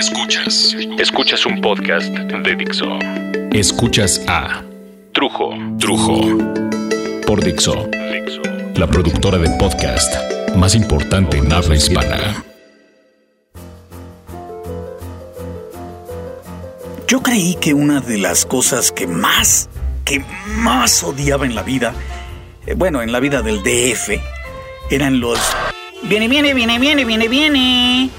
Escuchas. 0.00 0.74
Escuchas 0.98 1.44
un 1.44 1.60
podcast 1.60 2.08
de 2.08 2.56
Dixo. 2.56 2.86
Escuchas 3.52 4.24
a 4.28 4.62
Trujo. 5.12 5.52
Trujo. 5.78 6.38
Por 7.26 7.44
Dixo. 7.44 7.86
La 8.76 8.86
productora 8.86 9.36
de 9.36 9.50
podcast 9.58 10.10
más 10.56 10.74
importante 10.74 11.36
en 11.36 11.52
habla 11.52 11.76
hispana. 11.76 12.42
Yo 17.06 17.22
creí 17.22 17.56
que 17.56 17.74
una 17.74 18.00
de 18.00 18.16
las 18.16 18.46
cosas 18.46 18.92
que 18.92 19.06
más, 19.06 19.68
que 20.06 20.24
más 20.56 21.02
odiaba 21.02 21.44
en 21.44 21.54
la 21.54 21.62
vida, 21.62 21.92
eh, 22.66 22.72
bueno, 22.72 23.02
en 23.02 23.12
la 23.12 23.20
vida 23.20 23.42
del 23.42 23.62
DF, 23.62 24.18
eran 24.90 25.20
los... 25.20 25.38
Viene, 26.04 26.26
viene, 26.26 26.54
viene, 26.54 26.78
viene, 26.78 27.04
viene, 27.04 27.28
viene. 27.28 28.10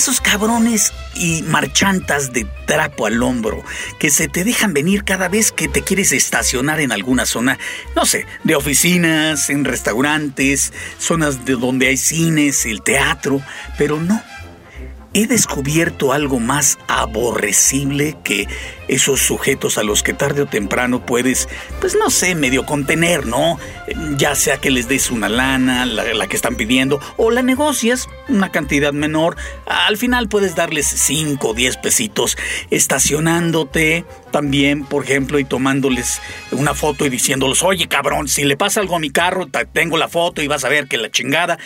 Esos 0.00 0.22
cabrones 0.22 0.94
y 1.14 1.42
marchantas 1.42 2.32
de 2.32 2.46
trapo 2.64 3.04
al 3.04 3.22
hombro 3.22 3.62
que 3.98 4.08
se 4.08 4.28
te 4.28 4.44
dejan 4.44 4.72
venir 4.72 5.04
cada 5.04 5.28
vez 5.28 5.52
que 5.52 5.68
te 5.68 5.82
quieres 5.82 6.12
estacionar 6.12 6.80
en 6.80 6.90
alguna 6.90 7.26
zona, 7.26 7.58
no 7.94 8.06
sé, 8.06 8.24
de 8.42 8.54
oficinas, 8.54 9.50
en 9.50 9.66
restaurantes, 9.66 10.72
zonas 10.98 11.44
de 11.44 11.52
donde 11.52 11.88
hay 11.88 11.98
cines, 11.98 12.64
el 12.64 12.80
teatro, 12.80 13.42
pero 13.76 14.00
no 14.00 14.22
he 15.12 15.26
descubierto 15.26 16.12
algo 16.12 16.38
más 16.38 16.78
aborrecible 16.86 18.16
que 18.22 18.46
esos 18.88 19.20
sujetos 19.20 19.78
a 19.78 19.82
los 19.82 20.02
que 20.02 20.14
tarde 20.14 20.42
o 20.42 20.46
temprano 20.46 21.04
puedes, 21.06 21.48
pues 21.80 21.96
no 21.96 22.10
sé, 22.10 22.34
medio 22.34 22.66
contener, 22.66 23.26
¿no? 23.26 23.58
Ya 24.16 24.34
sea 24.34 24.58
que 24.58 24.70
les 24.70 24.88
des 24.88 25.10
una 25.10 25.28
lana, 25.28 25.86
la, 25.86 26.26
que 26.26 26.36
están 26.36 26.56
pidiendo, 26.56 27.00
o 27.16 27.30
la 27.30 27.42
negocias, 27.42 28.08
una 28.28 28.50
cantidad 28.50 28.92
menor, 28.92 29.36
al 29.66 29.96
final 29.96 30.28
puedes 30.28 30.54
darles 30.54 30.86
5 30.86 31.48
o 31.48 31.54
10 31.54 31.76
pesitos, 31.78 32.36
estacionándote 32.70 34.04
también, 34.30 34.84
por 34.84 35.04
ejemplo, 35.04 35.38
y 35.38 35.44
tomándoles 35.44 36.20
una 36.52 36.74
foto 36.74 37.06
y 37.06 37.10
diciéndoles, 37.10 37.62
oye 37.62 37.88
cabrón, 37.88 38.28
si 38.28 38.44
le 38.44 38.56
pasa 38.56 38.80
algo 38.80 38.96
a 38.96 39.00
mi 39.00 39.10
carro, 39.10 39.46
tengo 39.72 39.96
la 39.96 40.08
foto 40.08 40.42
y 40.42 40.48
vas 40.48 40.64
a 40.64 40.68
ver 40.68 40.88
que 40.88 40.98
la 40.98 41.10
chingada, 41.10 41.58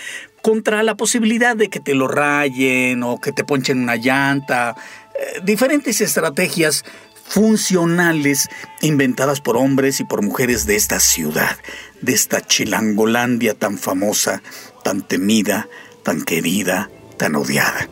contra 0.44 0.82
la 0.82 0.94
posibilidad 0.94 1.56
de 1.56 1.70
que 1.70 1.80
te 1.80 1.94
lo 1.94 2.06
rayen 2.06 3.02
o 3.02 3.18
que 3.18 3.32
te 3.32 3.44
ponchen 3.44 3.80
una 3.80 3.96
llanta. 3.96 4.76
Eh, 5.18 5.40
diferentes 5.42 6.02
estrategias 6.02 6.84
funcionales 7.26 8.50
inventadas 8.82 9.40
por 9.40 9.56
hombres 9.56 10.00
y 10.00 10.04
por 10.04 10.20
mujeres 10.20 10.66
de 10.66 10.76
esta 10.76 11.00
ciudad, 11.00 11.56
de 12.02 12.12
esta 12.12 12.42
Chilangolandia 12.42 13.54
tan 13.54 13.78
famosa, 13.78 14.42
tan 14.82 15.00
temida, 15.00 15.66
tan 16.02 16.22
querida, 16.22 16.90
tan 17.16 17.36
odiada. 17.36 17.88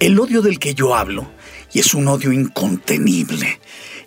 El 0.00 0.18
odio 0.18 0.40
del 0.40 0.58
que 0.58 0.72
yo 0.72 0.94
hablo, 0.94 1.30
y 1.74 1.80
es 1.80 1.92
un 1.92 2.08
odio 2.08 2.32
incontenible, 2.32 3.60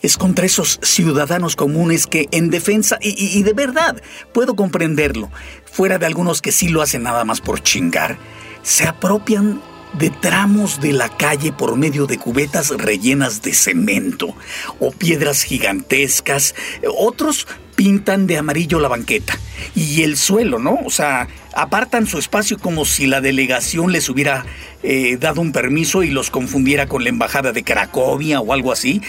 es 0.05 0.17
contra 0.17 0.45
esos 0.45 0.79
ciudadanos 0.81 1.55
comunes 1.55 2.07
que 2.07 2.27
en 2.31 2.49
defensa, 2.49 2.97
y, 3.01 3.41
de 3.43 3.53
verdad, 3.53 4.01
puedo 4.33 4.55
comprenderlo, 4.55 5.31
fuera 5.65 5.97
de 5.97 6.05
algunos 6.05 6.41
que 6.41 6.51
sí 6.51 6.69
lo 6.69 6.81
hacen 6.81 7.03
nada 7.03 7.25
más 7.25 7.41
por 7.41 7.61
chingar, 7.61 8.17
se 8.61 8.87
apropian 8.87 9.61
de 9.93 10.09
tramos 10.09 10.81
de 10.81 10.93
la 10.93 11.09
calle 11.09 11.53
por 11.53 11.77
medio 11.77 12.05
de 12.05 12.17
cubetas 12.17 12.69
rellenas 12.69 13.41
de 13.41 13.53
cemento 13.53 14.35
o 14.79 14.91
piedras 14.91 15.43
gigantescas. 15.43 16.53
Otros 16.97 17.47
pintan 17.75 18.27
de 18.27 18.37
amarillo 18.37 18.79
la 18.79 18.87
banqueta 18.87 19.37
y 19.75 20.03
el 20.03 20.17
suelo, 20.17 20.59
¿no? 20.59 20.79
O 20.85 20.89
sea, 20.89 21.27
apartan 21.53 22.07
su 22.07 22.17
espacio 22.17 22.57
como 22.57 22.85
si 22.85 23.07
la 23.07 23.21
delegación 23.21 23.91
les 23.91 24.09
hubiera 24.09 24.45
eh, 24.83 25.17
dado 25.17 25.41
un 25.41 25.51
permiso 25.51 26.03
y 26.03 26.09
los 26.09 26.29
confundiera 26.29 26.87
con 26.87 27.03
la 27.03 27.09
embajada 27.09 27.51
de 27.51 27.63
Cracovia 27.63 28.39
o 28.41 28.53
algo 28.53 28.71
así. 28.71 29.01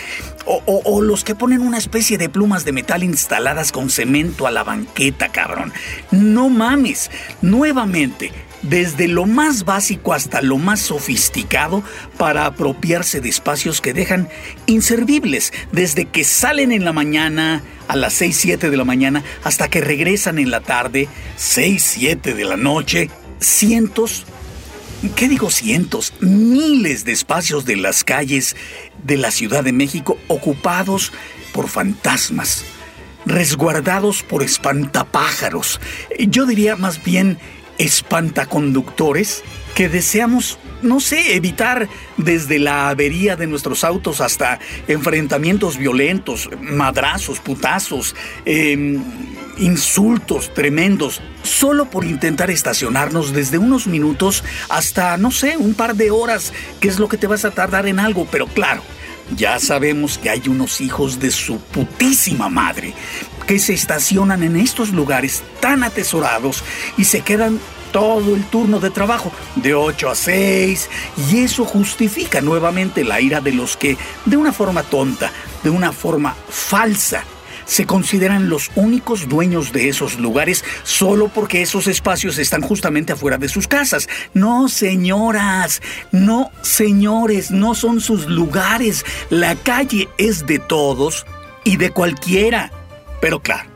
O, 0.46 0.62
o, 0.66 1.02
los 1.02 1.24
que 1.24 1.34
ponen 1.34 1.60
una 1.60 1.76
especie 1.76 2.18
de 2.18 2.28
plumas 2.28 2.64
de 2.64 2.72
metal 2.72 3.02
instaladas 3.02 3.72
con 3.72 3.90
cemento 3.90 4.46
a 4.46 4.52
la 4.52 4.62
banqueta, 4.62 5.28
cabrón. 5.28 5.72
No 6.12 6.48
mames. 6.48 7.10
Nuevamente, 7.42 8.32
desde 8.62 9.08
lo 9.08 9.26
más 9.26 9.64
básico 9.64 10.12
hasta 10.12 10.42
lo 10.42 10.58
más 10.58 10.80
sofisticado 10.80 11.82
para 12.16 12.46
apropiarse 12.46 13.20
de 13.20 13.28
espacios 13.28 13.80
que 13.80 13.92
dejan 13.92 14.28
inservibles, 14.66 15.52
desde 15.72 16.06
que 16.06 16.24
salen 16.24 16.72
en 16.72 16.84
la 16.84 16.92
mañana 16.92 17.62
a 17.88 17.96
las 17.96 18.14
6, 18.14 18.36
7 18.36 18.70
de 18.70 18.76
la 18.76 18.84
mañana 18.84 19.22
hasta 19.44 19.68
que 19.68 19.80
regresan 19.80 20.38
en 20.38 20.50
la 20.50 20.60
tarde, 20.60 21.08
6, 21.36 21.82
7 21.82 22.34
de 22.34 22.44
la 22.44 22.56
noche, 22.56 23.10
cientos, 23.40 24.24
¿qué 25.14 25.28
digo 25.28 25.50
cientos? 25.50 26.14
Miles 26.20 27.04
de 27.04 27.12
espacios 27.12 27.64
de 27.64 27.76
las 27.76 28.04
calles 28.04 28.56
de 29.04 29.16
la 29.16 29.30
Ciudad 29.30 29.62
de 29.62 29.72
México 29.72 30.18
ocupados 30.28 31.12
por 31.52 31.68
fantasmas 31.68 32.64
resguardados 33.26 34.22
por 34.22 34.42
espantapájaros. 34.42 35.80
Yo 36.18 36.46
diría 36.46 36.76
más 36.76 37.02
bien 37.02 37.38
espantaconductores 37.78 39.42
que 39.74 39.88
deseamos, 39.88 40.58
no 40.82 41.00
sé, 41.00 41.36
evitar 41.36 41.88
desde 42.16 42.58
la 42.58 42.88
avería 42.88 43.36
de 43.36 43.46
nuestros 43.46 43.84
autos 43.84 44.20
hasta 44.20 44.58
enfrentamientos 44.88 45.76
violentos, 45.76 46.48
madrazos, 46.60 47.40
putazos, 47.40 48.16
em, 48.46 49.02
insultos 49.58 50.52
tremendos, 50.54 51.20
solo 51.42 51.90
por 51.90 52.04
intentar 52.04 52.50
estacionarnos 52.50 53.32
desde 53.32 53.58
unos 53.58 53.86
minutos 53.86 54.44
hasta, 54.68 55.16
no 55.16 55.30
sé, 55.30 55.56
un 55.56 55.74
par 55.74 55.94
de 55.94 56.10
horas, 56.10 56.52
que 56.80 56.88
es 56.88 56.98
lo 56.98 57.08
que 57.08 57.18
te 57.18 57.26
vas 57.26 57.44
a 57.44 57.50
tardar 57.50 57.86
en 57.86 58.00
algo, 58.00 58.26
pero 58.30 58.46
claro. 58.46 58.82
Ya 59.34 59.58
sabemos 59.58 60.18
que 60.18 60.30
hay 60.30 60.42
unos 60.48 60.80
hijos 60.80 61.18
de 61.18 61.30
su 61.30 61.58
putísima 61.58 62.48
madre 62.48 62.94
que 63.46 63.58
se 63.58 63.74
estacionan 63.74 64.42
en 64.42 64.56
estos 64.56 64.90
lugares 64.90 65.42
tan 65.60 65.82
atesorados 65.82 66.62
y 66.96 67.04
se 67.04 67.22
quedan 67.22 67.58
todo 67.92 68.36
el 68.36 68.44
turno 68.44 68.78
de 68.78 68.90
trabajo, 68.90 69.32
de 69.54 69.74
8 69.74 70.10
a 70.10 70.14
6, 70.14 70.90
y 71.30 71.38
eso 71.38 71.64
justifica 71.64 72.40
nuevamente 72.40 73.04
la 73.04 73.20
ira 73.20 73.40
de 73.40 73.52
los 73.52 73.76
que, 73.76 73.96
de 74.26 74.36
una 74.36 74.52
forma 74.52 74.82
tonta, 74.82 75.32
de 75.62 75.70
una 75.70 75.92
forma 75.92 76.34
falsa, 76.48 77.24
se 77.66 77.84
consideran 77.84 78.48
los 78.48 78.70
únicos 78.76 79.28
dueños 79.28 79.72
de 79.72 79.88
esos 79.88 80.18
lugares 80.18 80.64
solo 80.84 81.28
porque 81.28 81.60
esos 81.60 81.86
espacios 81.88 82.38
están 82.38 82.62
justamente 82.62 83.12
afuera 83.12 83.36
de 83.36 83.48
sus 83.48 83.68
casas. 83.68 84.08
No, 84.32 84.68
señoras, 84.68 85.82
no, 86.12 86.50
señores, 86.62 87.50
no 87.50 87.74
son 87.74 88.00
sus 88.00 88.26
lugares. 88.26 89.04
La 89.28 89.56
calle 89.56 90.08
es 90.16 90.46
de 90.46 90.58
todos 90.58 91.26
y 91.64 91.76
de 91.76 91.90
cualquiera. 91.90 92.72
Pero 93.20 93.40
claro, 93.40 93.68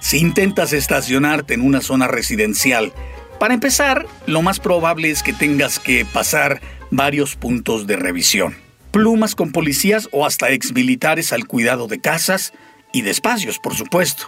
si 0.00 0.18
intentas 0.18 0.72
estacionarte 0.72 1.54
en 1.54 1.62
una 1.62 1.80
zona 1.80 2.06
residencial, 2.06 2.92
para 3.38 3.54
empezar, 3.54 4.06
lo 4.26 4.42
más 4.42 4.60
probable 4.60 5.10
es 5.10 5.22
que 5.22 5.32
tengas 5.32 5.78
que 5.78 6.04
pasar 6.04 6.60
varios 6.90 7.36
puntos 7.36 7.86
de 7.86 7.96
revisión. 7.96 8.56
Plumas 8.90 9.34
con 9.34 9.52
policías 9.52 10.08
o 10.12 10.26
hasta 10.26 10.50
exmilitares 10.50 11.32
al 11.32 11.46
cuidado 11.46 11.88
de 11.88 12.00
casas 12.00 12.52
y 12.92 13.02
de 13.02 13.10
espacios, 13.10 13.58
por 13.58 13.74
supuesto. 13.74 14.26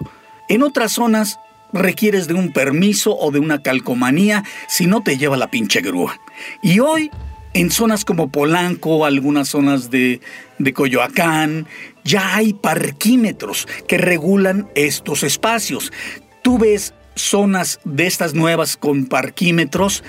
En 0.49 0.63
otras 0.63 0.93
zonas 0.93 1.39
requieres 1.73 2.27
de 2.27 2.35
un 2.35 2.53
permiso 2.53 3.17
o 3.17 3.31
de 3.31 3.39
una 3.39 3.63
calcomanía 3.63 4.45
si 4.69 4.87
no 4.87 5.03
te 5.03 5.17
lleva 5.17 5.37
la 5.37 5.51
pinche 5.51 5.81
grúa. 5.81 6.19
Y 6.63 6.81
hoy 6.81 7.11
en 7.53 7.71
zonas 7.71 8.05
como 8.05 8.31
Polanco, 8.31 9.05
algunas 9.05 9.49
zonas 9.49 9.91
de, 9.91 10.21
de 10.59 10.73
Coyoacán, 10.73 11.67
ya 12.05 12.37
hay 12.37 12.53
parquímetros 12.53 13.67
que 13.89 13.99
regulan 13.99 14.69
estos 14.75 15.23
espacios. 15.23 15.93
Tú 16.43 16.59
ves 16.59 16.95
zonas 17.17 17.81
de 17.85 18.07
estas 18.07 18.35
nuevas 18.35 18.77
con 18.77 19.07
parquímetros 19.07 20.05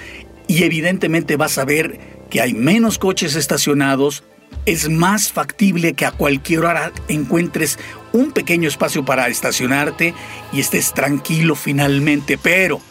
y 0.48 0.64
evidentemente 0.64 1.36
vas 1.36 1.58
a 1.58 1.66
ver 1.66 2.00
que 2.30 2.42
hay 2.42 2.54
menos 2.54 2.98
coches 2.98 3.36
estacionados, 3.36 4.24
es 4.66 4.90
más 4.90 5.32
factible 5.32 5.94
que 5.94 6.06
a 6.06 6.12
cualquier 6.12 6.66
hora 6.66 6.92
encuentres 7.08 7.80
un 8.14 8.32
pequeño 8.32 8.68
espacio 8.68 9.06
para 9.06 9.28
estacionarte 9.28 10.14
y 10.52 10.60
estés 10.60 10.94
tranquilo 10.94 11.56
finalmente, 11.56 12.38
pero 12.38 12.82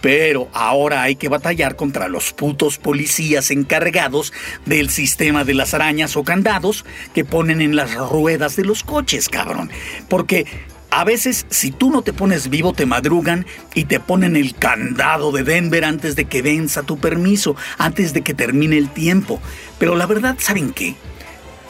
pero 0.00 0.48
ahora 0.52 1.02
hay 1.02 1.16
que 1.16 1.28
batallar 1.28 1.76
contra 1.76 2.08
los 2.08 2.32
putos 2.32 2.78
policías 2.78 3.50
encargados 3.50 4.32
del 4.64 4.90
sistema 4.90 5.44
de 5.44 5.54
las 5.54 5.74
arañas 5.74 6.16
o 6.16 6.22
candados 6.22 6.84
que 7.14 7.24
ponen 7.24 7.60
en 7.60 7.74
las 7.74 7.94
ruedas 7.94 8.54
de 8.56 8.64
los 8.64 8.84
coches, 8.84 9.28
cabrón. 9.28 9.70
Porque 10.08 10.46
a 10.90 11.04
veces, 11.04 11.46
si 11.50 11.70
tú 11.70 11.90
no 11.90 12.02
te 12.02 12.12
pones 12.12 12.48
vivo, 12.48 12.72
te 12.72 12.86
madrugan 12.86 13.44
y 13.74 13.84
te 13.84 14.00
ponen 14.00 14.36
el 14.36 14.54
candado 14.54 15.32
de 15.32 15.42
Denver 15.42 15.84
antes 15.84 16.16
de 16.16 16.24
que 16.24 16.42
venza 16.42 16.82
tu 16.82 16.98
permiso, 16.98 17.56
antes 17.76 18.12
de 18.12 18.22
que 18.22 18.34
termine 18.34 18.78
el 18.78 18.88
tiempo. 18.88 19.40
Pero 19.78 19.96
la 19.96 20.06
verdad, 20.06 20.36
¿saben 20.38 20.72
qué? 20.72 20.94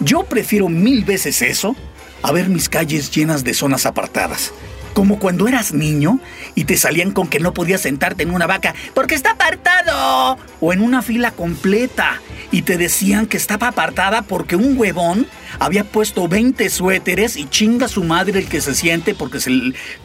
Yo 0.01 0.25
prefiero 0.25 0.69
mil 0.69 1.05
veces 1.05 1.43
eso 1.43 1.75
a 2.23 2.33
ver 2.33 2.49
mis 2.49 2.69
calles 2.69 3.11
llenas 3.11 3.45
de 3.45 3.55
zonas 3.55 3.87
apartadas 3.87 4.53
como 4.99 5.21
cuando 5.21 5.47
eras 5.47 5.73
niño 5.73 6.19
y 6.57 6.65
te 6.65 6.77
salían 6.77 7.13
con 7.13 7.29
que 7.29 7.39
no 7.39 7.55
podías 7.55 7.83
sentarte 7.83 8.25
en 8.25 8.35
una 8.35 8.49
vaca 8.49 8.75
porque 8.95 9.15
está 9.15 9.31
apartado 9.31 10.39
o 10.61 10.73
en 10.73 10.81
una 10.81 11.03
fila 11.03 11.31
completa 11.31 12.21
y 12.51 12.63
te 12.63 12.77
decían 12.77 13.27
que 13.27 13.37
estaba 13.37 13.69
apartada 13.69 14.23
porque 14.23 14.57
un 14.57 14.77
huevón 14.77 15.29
había 15.61 15.85
puesto 15.85 16.27
20 16.27 16.69
suéteres 16.69 17.37
y 17.37 17.49
chinga 17.49 17.87
su 17.87 18.03
madre 18.03 18.41
el 18.41 18.49
que 18.49 18.61
se 18.61 18.75
siente 18.75 19.15
porque 19.15 19.39
se... 19.39 19.53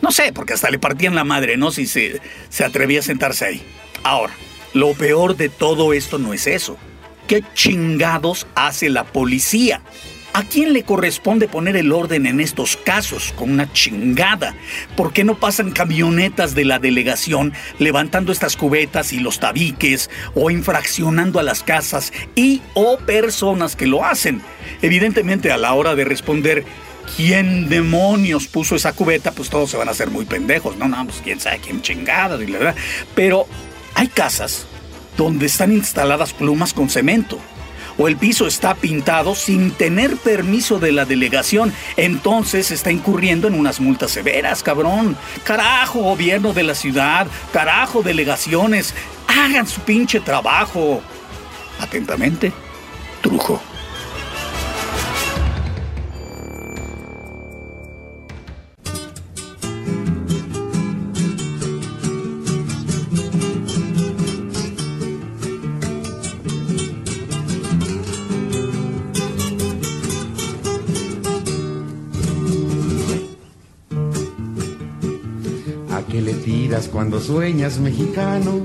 No 0.04 0.12
sé, 0.12 0.32
porque 0.32 0.54
hasta 0.54 0.70
le 0.70 0.78
partían 0.78 1.16
la 1.16 1.24
madre, 1.24 1.58
¿no? 1.58 1.72
Si 1.72 1.88
se, 1.88 2.22
se 2.50 2.64
atrevía 2.64 3.00
a 3.00 3.04
sentarse 3.04 3.46
ahí. 3.46 3.64
Ahora, 4.04 4.34
lo 4.76 4.94
peor 4.94 5.36
de 5.36 5.50
todo 5.50 5.94
esto 5.94 6.20
no 6.20 6.34
es 6.34 6.46
eso. 6.46 6.78
¿Qué 7.28 7.44
chingados 7.56 8.46
hace 8.54 8.90
la 8.90 9.06
policía? 9.06 9.82
¿A 10.36 10.42
quién 10.42 10.74
le 10.74 10.82
corresponde 10.82 11.48
poner 11.48 11.78
el 11.78 11.92
orden 11.92 12.26
en 12.26 12.40
estos 12.40 12.76
casos? 12.76 13.32
Con 13.36 13.52
una 13.52 13.72
chingada. 13.72 14.56
¿Por 14.98 15.14
qué 15.14 15.24
no 15.24 15.40
pasan 15.40 15.70
camionetas 15.70 16.56
de 16.56 16.66
la 16.66 16.80
delegación 16.80 17.54
levantando 17.78 18.32
estas 18.32 18.58
cubetas 18.58 19.14
y 19.14 19.20
los 19.20 19.40
tabiques 19.40 20.10
o 20.34 20.50
infraccionando 20.50 21.38
a 21.38 21.44
las 21.44 21.62
casas 21.62 22.12
y 22.34 22.64
o 22.74 22.98
personas 22.98 23.76
que 23.76 23.86
lo 23.86 24.04
hacen? 24.04 24.42
Evidentemente 24.82 25.52
a 25.52 25.58
la 25.58 25.76
hora 25.76 25.94
de 25.94 26.04
responder 26.04 26.66
quién 27.16 27.70
demonios 27.70 28.48
puso 28.48 28.76
esa 28.76 28.94
cubeta, 28.94 29.34
pues 29.34 29.52
todos 29.52 29.70
se 29.70 29.78
van 29.78 29.88
a 29.88 29.92
hacer 29.92 30.10
muy 30.10 30.26
pendejos. 30.26 30.78
No, 30.78 30.88
no, 30.88 31.06
pues 31.06 31.22
quién 31.24 31.40
sabe 31.40 31.60
quién 31.60 31.84
chingada. 31.84 32.40
Pero 33.14 33.46
hay 33.94 34.08
casas 34.08 34.66
donde 35.16 35.46
están 35.46 35.72
instaladas 35.72 36.34
plumas 36.34 36.74
con 36.74 36.90
cemento 36.90 37.40
o 37.98 38.08
el 38.08 38.18
piso 38.18 38.48
está 38.48 38.76
pintado 38.76 39.36
sin 39.36 39.72
tener 39.72 40.18
permiso 40.18 40.80
de 40.80 40.92
la 40.92 41.06
delegación, 41.06 41.74
entonces 41.98 42.72
está 42.72 42.92
incurriendo 42.92 43.48
en 43.48 43.56
unas 43.56 43.80
multas 43.80 44.12
severas, 44.12 44.64
cabrón. 44.64 45.18
Carajo, 45.44 46.02
gobierno 46.02 46.54
de 46.54 46.64
la 46.64 46.76
ciudad, 46.76 47.28
carajo, 47.52 48.04
delegaciones, 48.04 48.94
hagan 49.28 49.68
su 49.68 49.82
pinche 49.82 50.20
trabajo. 50.20 51.02
Atentamente, 51.80 52.52
Trujo. 53.22 53.62
Cuando 76.92 77.20
sueñas 77.20 77.80
mexicano, 77.80 78.62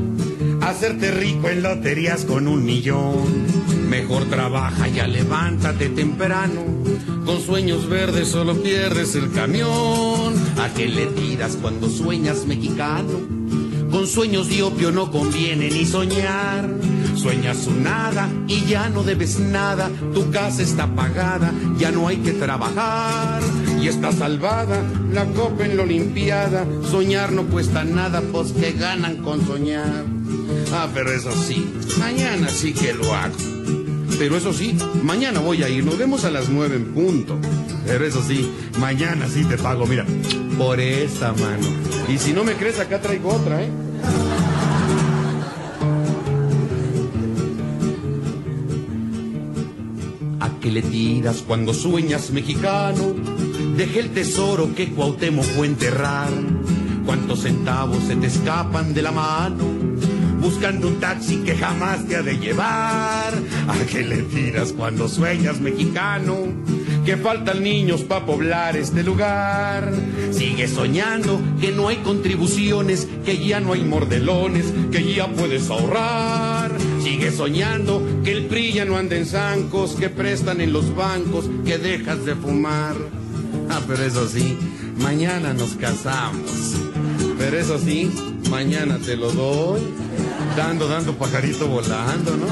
hacerte 0.60 1.10
rico 1.12 1.48
en 1.48 1.62
loterías 1.62 2.26
con 2.26 2.46
un 2.46 2.62
millón. 2.62 3.46
Mejor 3.88 4.26
trabaja, 4.26 4.86
ya 4.88 5.06
levántate 5.06 5.88
temprano. 5.88 6.62
Con 7.24 7.40
sueños 7.40 7.88
verdes 7.88 8.28
solo 8.28 8.54
pierdes 8.62 9.14
el 9.14 9.32
camión. 9.32 10.34
¿A 10.58 10.68
qué 10.76 10.88
le 10.88 11.06
tiras 11.06 11.56
cuando 11.60 11.88
sueñas 11.88 12.44
mexicano? 12.44 13.18
Con 13.90 14.06
sueños 14.06 14.50
de 14.50 14.62
opio 14.62 14.90
no 14.90 15.10
conviene 15.10 15.70
ni 15.70 15.86
soñar. 15.86 16.68
Sueñas 17.14 17.66
un 17.66 17.82
nada 17.82 18.28
y 18.46 18.64
ya 18.64 18.88
no 18.88 19.02
debes 19.02 19.38
nada. 19.38 19.90
Tu 20.14 20.30
casa 20.30 20.62
está 20.62 20.86
pagada, 20.94 21.52
ya 21.78 21.90
no 21.90 22.08
hay 22.08 22.18
que 22.18 22.32
trabajar 22.32 23.42
y 23.80 23.88
está 23.88 24.12
salvada 24.12 24.82
la 25.12 25.24
copa 25.26 25.64
en 25.64 25.76
la 25.76 25.82
olimpiada. 25.82 26.66
Soñar 26.90 27.32
no 27.32 27.44
cuesta 27.44 27.84
nada, 27.84 28.22
pues 28.32 28.52
que 28.52 28.72
ganan 28.72 29.16
con 29.18 29.46
soñar. 29.46 30.04
Ah, 30.72 30.88
pero 30.92 31.12
eso 31.12 31.30
sí, 31.32 31.66
mañana 31.98 32.48
sí 32.48 32.72
que 32.72 32.92
lo 32.92 33.14
hago. 33.14 33.34
Pero 34.18 34.36
eso 34.36 34.52
sí, 34.52 34.76
mañana 35.02 35.38
voy 35.40 35.62
a 35.62 35.68
ir, 35.68 35.84
nos 35.84 35.96
vemos 35.96 36.24
a 36.24 36.30
las 36.30 36.48
nueve 36.48 36.76
en 36.76 36.86
punto. 36.92 37.38
Pero 37.86 38.04
eso 38.04 38.22
sí, 38.22 38.50
mañana 38.80 39.28
sí 39.28 39.44
te 39.44 39.56
pago, 39.56 39.86
mira, 39.86 40.04
por 40.56 40.80
esta 40.80 41.32
mano. 41.32 41.66
Y 42.08 42.18
si 42.18 42.32
no 42.32 42.42
me 42.42 42.54
crees, 42.54 42.80
acá 42.80 43.00
traigo 43.00 43.30
otra, 43.30 43.62
¿eh? 43.62 43.70
¿A 50.68 50.70
qué 50.70 50.82
le 50.82 50.90
tiras 50.90 51.42
cuando 51.46 51.72
sueñas 51.72 52.30
mexicano? 52.30 53.14
Dejé 53.74 54.00
el 54.00 54.10
tesoro 54.10 54.74
que 54.74 54.90
Cuauhtémoc 54.90 55.46
fue 55.56 55.66
enterrar. 55.66 56.28
¿Cuántos 57.06 57.44
centavos 57.44 58.04
se 58.04 58.16
te 58.16 58.26
escapan 58.26 58.92
de 58.92 59.00
la 59.00 59.10
mano? 59.10 59.64
Buscando 60.42 60.88
un 60.88 61.00
taxi 61.00 61.38
que 61.38 61.56
jamás 61.56 62.06
te 62.06 62.16
ha 62.16 62.22
de 62.22 62.36
llevar. 62.36 63.32
¿A 63.66 63.86
qué 63.90 64.02
le 64.02 64.18
tiras 64.24 64.74
cuando 64.74 65.08
sueñas 65.08 65.58
mexicano? 65.58 66.36
Que 67.06 67.16
faltan 67.16 67.62
niños 67.62 68.02
para 68.02 68.26
poblar 68.26 68.76
este 68.76 69.02
lugar. 69.02 69.90
Sigue 70.32 70.68
soñando 70.68 71.40
que 71.62 71.72
no 71.72 71.88
hay 71.88 71.96
contribuciones, 71.96 73.08
que 73.24 73.42
ya 73.42 73.60
no 73.60 73.72
hay 73.72 73.84
mordelones, 73.84 74.66
que 74.92 75.14
ya 75.14 75.28
puedes 75.28 75.70
ahorrar. 75.70 76.72
Sigue 77.08 77.32
soñando 77.32 78.02
que 78.22 78.32
el 78.32 78.44
PRI 78.48 78.74
ya 78.74 78.84
no 78.84 78.98
anda 78.98 79.16
en 79.16 79.24
zancos, 79.24 79.92
que 79.92 80.10
prestan 80.10 80.60
en 80.60 80.74
los 80.74 80.94
bancos, 80.94 81.46
que 81.64 81.78
dejas 81.78 82.26
de 82.26 82.34
fumar. 82.34 82.96
Ah, 83.70 83.80
pero 83.88 84.04
eso 84.04 84.28
sí, 84.28 84.58
mañana 84.98 85.54
nos 85.54 85.70
casamos. 85.70 86.74
Pero 87.38 87.58
eso 87.58 87.78
sí, 87.78 88.12
mañana 88.50 88.98
te 88.98 89.16
lo 89.16 89.32
doy. 89.32 89.80
Dando, 90.54 90.86
dando 90.86 91.14
pajarito 91.14 91.66
volando, 91.66 92.36
¿no? 92.36 92.46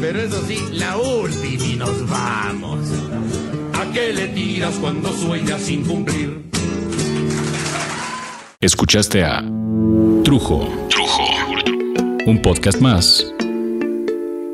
Pero 0.00 0.22
eso 0.22 0.42
sí, 0.44 0.58
la 0.72 0.96
última 0.96 1.64
y 1.64 1.76
nos 1.76 2.10
vamos. 2.10 2.80
¿A 3.74 3.92
qué 3.92 4.12
le 4.12 4.26
tiras 4.26 4.74
cuando 4.80 5.12
sueñas 5.12 5.62
sin 5.62 5.84
cumplir? 5.84 6.42
Escuchaste 8.58 9.22
a 9.22 9.40
Trujo. 10.24 10.68
Trujo. 10.88 11.22
Un 12.26 12.42
podcast 12.42 12.80
más 12.80 13.35